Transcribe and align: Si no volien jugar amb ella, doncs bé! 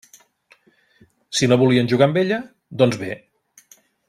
Si 1.39 1.51
no 1.51 1.59
volien 1.65 1.93
jugar 1.93 2.09
amb 2.09 2.19
ella, 2.25 2.43
doncs 2.83 2.99
bé! 3.07 3.15